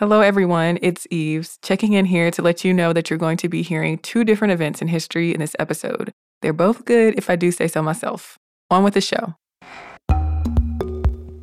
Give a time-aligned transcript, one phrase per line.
[0.00, 0.78] Hello, everyone.
[0.80, 3.98] It's Eves, checking in here to let you know that you're going to be hearing
[3.98, 6.10] two different events in history in this episode.
[6.40, 8.38] They're both good, if I do say so myself.
[8.70, 9.34] On with the show.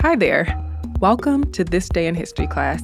[0.00, 0.46] Hi there.
[0.98, 2.82] Welcome to This Day in History class,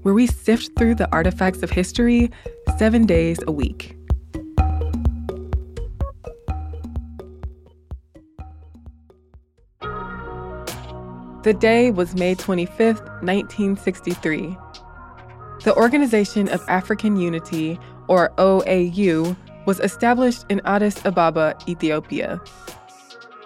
[0.00, 2.30] where we sift through the artifacts of history
[2.78, 3.98] seven days a week.
[11.42, 14.56] The day was May 25th, 1963.
[15.66, 19.36] The Organization of African Unity, or OAU,
[19.66, 22.40] was established in Addis Ababa, Ethiopia.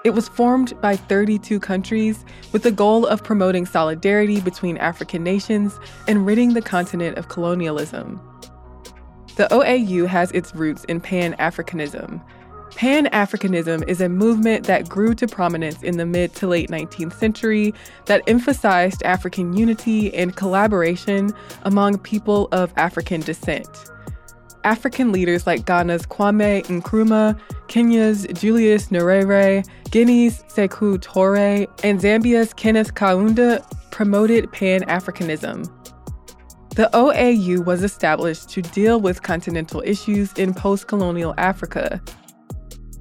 [0.05, 5.81] It was formed by 32 countries with the goal of promoting solidarity between African nations
[6.09, 8.21] and ridding the continent of colonialism.
[9.37, 12.23] The OAU has its roots in Pan Africanism,
[12.77, 17.13] Pan Africanism is a movement that grew to prominence in the mid to late 19th
[17.15, 17.75] century
[18.07, 21.33] that emphasized African unity and collaboration
[21.65, 23.91] among people of African descent.
[24.65, 32.95] African leaders like Ghana's Kwame Nkrumah, Kenya's Julius Nyerere, Guinea's Sekou Toure, and Zambia's Kenneth
[32.95, 35.69] Kaunda promoted Pan Africanism.
[36.77, 42.01] The OAU was established to deal with continental issues in post colonial Africa,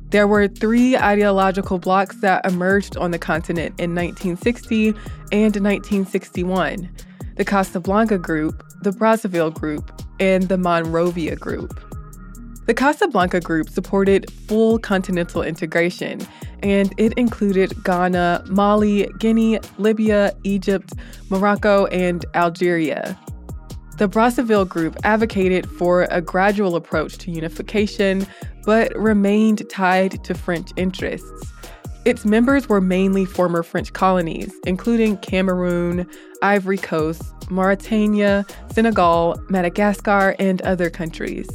[0.10, 4.90] there were three ideological blocs that emerged on the continent in 1960
[5.32, 6.90] and 1961
[7.36, 11.80] the Casablanca Group, the Brazzaville Group, and the Monrovia Group.
[12.66, 16.20] The Casablanca Group supported full continental integration,
[16.62, 20.92] and it included Ghana, Mali, Guinea, Libya, Egypt,
[21.30, 23.18] Morocco, and Algeria.
[24.00, 28.26] The Brazzaville Group advocated for a gradual approach to unification
[28.64, 31.52] but remained tied to French interests.
[32.06, 36.08] Its members were mainly former French colonies, including Cameroon,
[36.42, 41.50] Ivory Coast, Mauritania, Senegal, Madagascar, and other countries.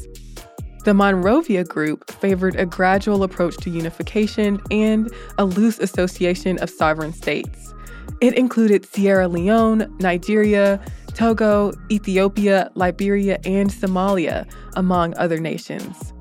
[0.84, 7.14] The Monrovia Group favored a gradual approach to unification and a loose association of sovereign
[7.14, 7.72] states.
[8.20, 10.78] It included Sierra Leone, Nigeria,
[11.14, 16.12] Togo, Ethiopia, Liberia, and Somalia, among other nations.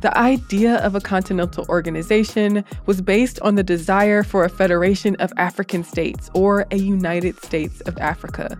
[0.00, 5.30] The idea of a continental organization was based on the desire for a federation of
[5.36, 8.56] African states, or a United States of Africa.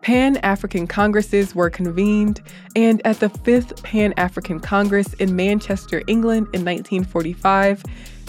[0.00, 2.40] Pan African Congresses were convened,
[2.74, 7.82] and at the Fifth Pan African Congress in Manchester, England in 1945,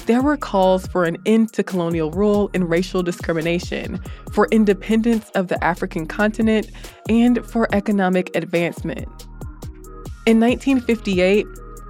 [0.08, 4.00] there were calls for an end to colonial rule and racial discrimination,
[4.32, 6.72] for independence of the African continent,
[7.10, 9.08] and for economic advancement.
[10.26, 11.46] In 1958,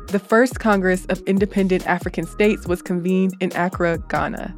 [0.07, 4.55] the first Congress of Independent African States was convened in Accra, Ghana.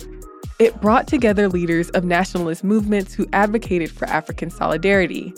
[0.60, 5.34] It brought together leaders of nationalist movements who advocated for African solidarity.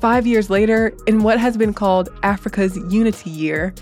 [0.00, 3.74] Five years later, in what has been called Africa's Unity Year,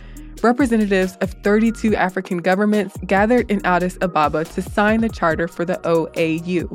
[0.42, 5.76] representatives of 32 African governments gathered in Addis Ababa to sign the charter for the
[5.84, 6.68] OAU.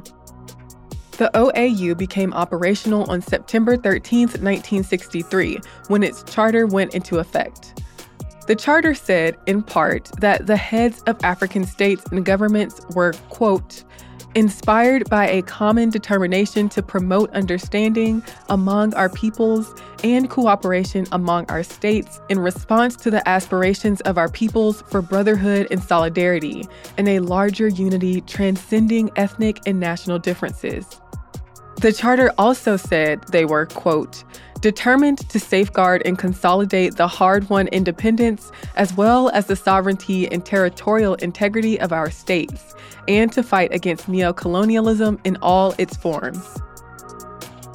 [1.17, 7.83] The OAU became operational on September 13, 1963, when its charter went into effect.
[8.47, 13.83] The charter said, in part, that the heads of African states and governments were, quote,
[14.35, 19.73] inspired by a common determination to promote understanding among our peoples
[20.03, 25.67] and cooperation among our states in response to the aspirations of our peoples for brotherhood
[25.71, 26.67] and solidarity
[26.97, 30.99] and a larger unity transcending ethnic and national differences.
[31.77, 34.23] The charter also said they were, quote,
[34.63, 40.45] determined to safeguard and consolidate the hard won independence as well as the sovereignty and
[40.45, 42.73] territorial integrity of our states,
[43.09, 46.61] and to fight against neocolonialism in all its forms.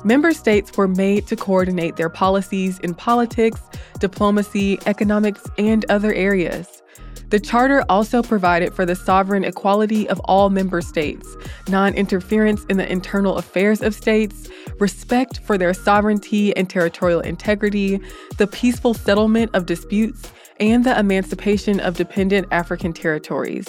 [0.02, 3.60] Member states were made to coordinate their policies in politics,
[3.98, 6.82] diplomacy, economics, and other areas.
[7.28, 11.36] The charter also provided for the sovereign equality of all member states,
[11.68, 14.48] non interference in the internal affairs of states,
[14.80, 18.00] respect for their sovereignty and territorial integrity,
[18.36, 23.68] the peaceful settlement of disputes, and the emancipation of dependent African territories.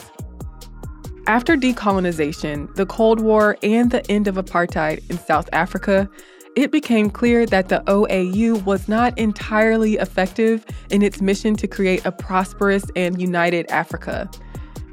[1.28, 6.10] After decolonization, the Cold War, and the end of apartheid in South Africa,
[6.56, 12.04] it became clear that the OAU was not entirely effective in its mission to create
[12.06, 14.30] a prosperous and united Africa.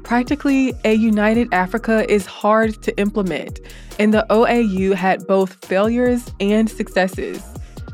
[0.07, 3.59] Practically, a united Africa is hard to implement,
[3.99, 7.43] and the OAU had both failures and successes.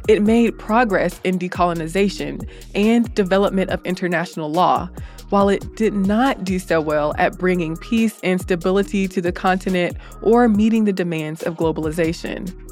[0.07, 4.89] It made progress in decolonization and development of international law,
[5.29, 9.97] while it did not do so well at bringing peace and stability to the continent
[10.21, 12.62] or meeting the demands of globalization.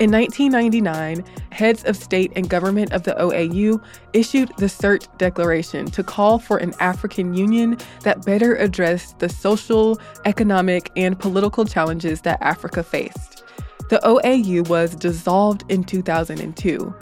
[0.00, 3.80] In 1999, heads of state and government of the OAU
[4.12, 10.00] issued the Sirte Declaration to call for an African Union that better addressed the social,
[10.24, 13.44] economic, and political challenges that Africa faced.
[13.88, 16.92] The OAU was dissolved in 2002.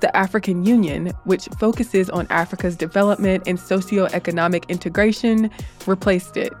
[0.00, 5.48] The African Union, which focuses on Africa's development and socio-economic integration,
[5.86, 6.52] replaced it.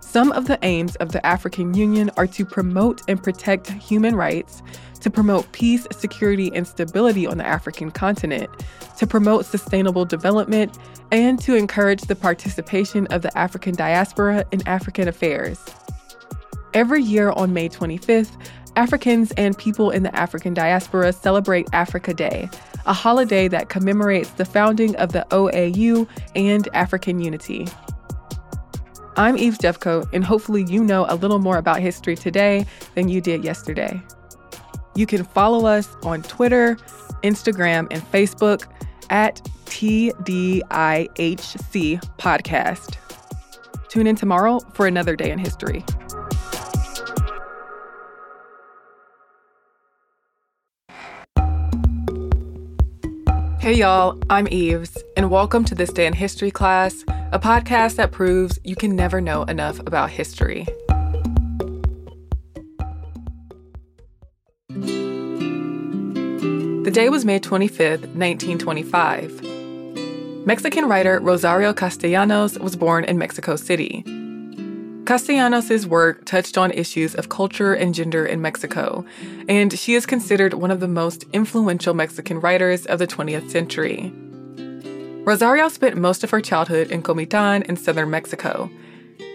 [0.00, 4.62] Some of the aims of the African Union are to promote and protect human rights,
[5.04, 8.48] to promote peace, security, and stability on the African continent,
[8.96, 10.78] to promote sustainable development,
[11.12, 15.62] and to encourage the participation of the African diaspora in African affairs.
[16.72, 18.34] Every year on May 25th,
[18.76, 22.48] Africans and people in the African diaspora celebrate Africa Day,
[22.86, 27.68] a holiday that commemorates the founding of the OAU and African unity.
[29.18, 32.64] I'm Eve Jeffcoat, and hopefully, you know a little more about history today
[32.94, 34.02] than you did yesterday.
[34.96, 36.76] You can follow us on Twitter,
[37.24, 38.66] Instagram, and Facebook
[39.10, 40.62] at TDIHC
[42.18, 42.96] Podcast.
[43.88, 45.84] Tune in tomorrow for another day in history.
[53.58, 57.02] Hey y'all, I'm Eves, and welcome to This Day in History class,
[57.32, 60.66] a podcast that proves you can never know enough about history.
[66.94, 69.42] Day was May 25th, 1925.
[70.46, 74.04] Mexican writer Rosario Castellanos was born in Mexico City.
[75.04, 79.04] Castellanos' work touched on issues of culture and gender in Mexico,
[79.48, 84.12] and she is considered one of the most influential Mexican writers of the 20th century.
[85.24, 88.70] Rosario spent most of her childhood in Comitán in southern Mexico.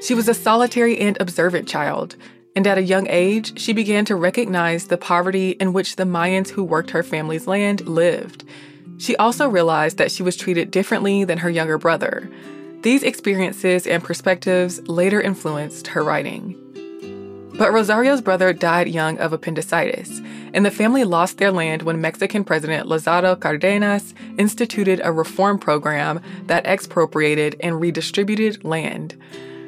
[0.01, 2.15] She was a solitary and observant child,
[2.55, 6.49] and at a young age, she began to recognize the poverty in which the Mayans
[6.49, 8.43] who worked her family's land lived.
[8.97, 12.29] She also realized that she was treated differently than her younger brother.
[12.81, 16.57] These experiences and perspectives later influenced her writing.
[17.57, 20.21] But Rosario's brother died young of appendicitis,
[20.53, 26.21] and the family lost their land when Mexican President Lázaro Cárdenas instituted a reform program
[26.45, 29.17] that expropriated and redistributed land.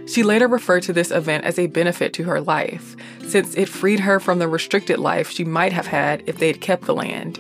[0.08, 2.96] She later referred to this event as a benefit to her life,
[3.28, 6.62] since it freed her from the restricted life she might have had if they had
[6.62, 7.40] kept the land.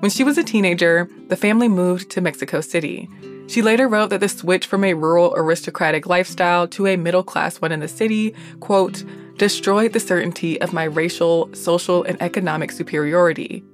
[0.00, 3.08] When she was a teenager, the family moved to Mexico City.
[3.48, 7.60] She later wrote that the switch from a rural aristocratic lifestyle to a middle class
[7.60, 9.02] one in the city, quote,
[9.38, 13.64] destroyed the certainty of my racial, social, and economic superiority.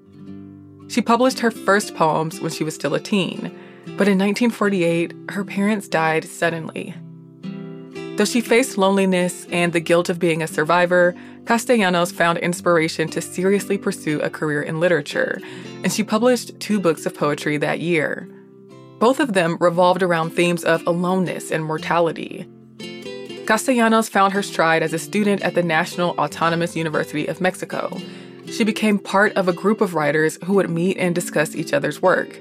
[0.89, 3.51] She published her first poems when she was still a teen,
[3.97, 6.95] but in 1948, her parents died suddenly.
[8.17, 11.17] Though she faced loneliness and the guilt of being a survivor,
[11.47, 15.41] Castellanos found inspiration to seriously pursue a career in literature,
[15.83, 18.29] and she published two books of poetry that year.
[19.01, 22.49] Both of them revolved around themes of aloneness and mortality.
[23.47, 28.01] Castellanos found her stride as a student at the National Autonomous University of Mexico.
[28.47, 32.01] She became part of a group of writers who would meet and discuss each other's
[32.01, 32.39] work.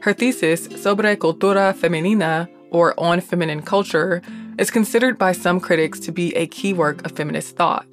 [0.00, 4.22] Her thesis, Sobre Cultura Femenina, or On Feminine Culture,
[4.58, 7.86] is considered by some critics to be a key work of feminist thought.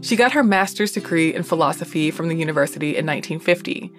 [0.00, 3.92] She got her master's degree in philosophy from the university in 1950.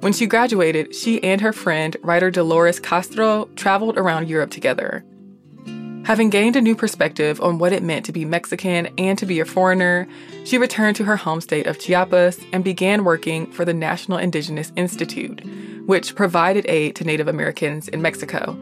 [0.00, 5.04] When she graduated, she and her friend, writer Dolores Castro, traveled around Europe together.
[6.04, 9.40] Having gained a new perspective on what it meant to be Mexican and to be
[9.40, 10.06] a foreigner,
[10.44, 14.70] she returned to her home state of Chiapas and began working for the National Indigenous
[14.76, 15.40] Institute,
[15.86, 18.54] which provided aid to Native Americans in Mexico.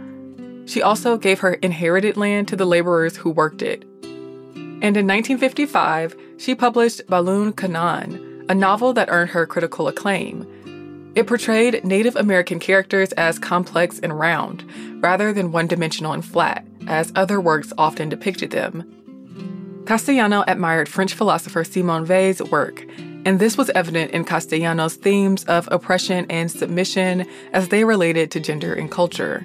[0.73, 3.83] She also gave her inherited land to the laborers who worked it.
[4.03, 11.13] And in 1955, she published Balún Canán, a novel that earned her critical acclaim.
[11.15, 14.65] It portrayed Native American characters as complex and round,
[15.03, 19.85] rather than one dimensional and flat, as other works often depicted them.
[19.85, 22.83] Castellano admired French philosopher Simone Weil's work,
[23.27, 28.41] and this was evident in Castellanos' themes of oppression and submission as they related to
[28.41, 29.45] gender and culture.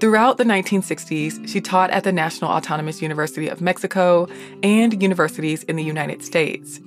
[0.00, 4.28] Throughout the 1960s, she taught at the National Autonomous University of Mexico
[4.62, 6.80] and universities in the United States.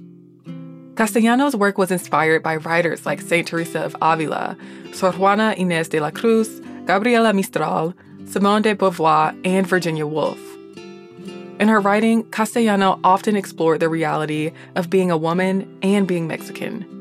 [0.95, 3.47] Castellanos' work was inspired by writers like St.
[3.47, 4.57] Teresa of Avila,
[4.93, 7.93] Sor Juana Inés de la Cruz, Gabriela Mistral,
[8.25, 10.39] Simone de Beauvoir, and Virginia Woolf.
[11.59, 16.97] In her writing, Castellano often explored the reality of being a woman and being Mexican.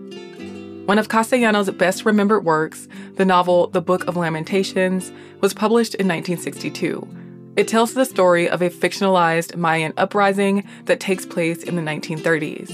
[0.86, 6.06] One of Castellanos' best remembered works, the novel The Book of Lamentations, was published in
[6.06, 7.08] 1962.
[7.56, 12.70] It tells the story of a fictionalized Mayan uprising that takes place in the 1930s.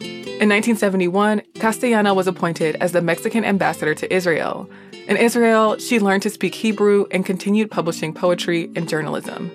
[0.00, 4.68] In 1971, Castellano was appointed as the Mexican ambassador to Israel.
[5.08, 9.50] In Israel, she learned to speak Hebrew and continued publishing poetry and journalism.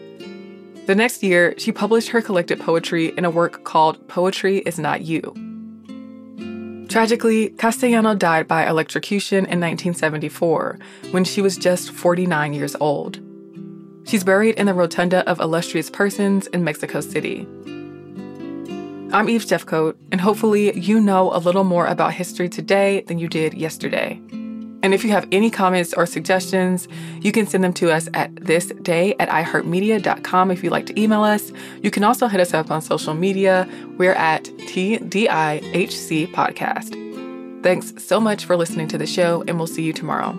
[0.88, 5.03] The next year, she published her collected poetry in a work called Poetry Is Not
[5.03, 5.50] You.
[6.91, 10.77] Tragically, Castellano died by electrocution in 1974
[11.12, 13.17] when she was just 49 years old.
[14.03, 17.48] She's buried in the Rotunda of Illustrious Persons in Mexico City.
[19.13, 23.29] I'm Eve Jeffcoat, and hopefully, you know a little more about history today than you
[23.29, 24.19] did yesterday.
[24.83, 26.88] And if you have any comments or suggestions,
[27.21, 31.23] you can send them to us at thisday at iheartmedia.com if you'd like to email
[31.23, 31.51] us.
[31.83, 33.69] You can also hit us up on social media.
[33.97, 37.63] We're at TDIHC Podcast.
[37.63, 40.31] Thanks so much for listening to the show, and we'll see you tomorrow.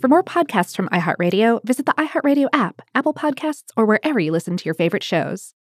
[0.00, 4.56] For more podcasts from iHeartRadio, visit the iHeartRadio app, Apple Podcasts, or wherever you listen
[4.58, 5.54] to your favorite shows.